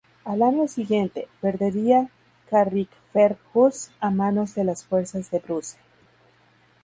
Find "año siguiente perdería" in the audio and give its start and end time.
0.41-2.09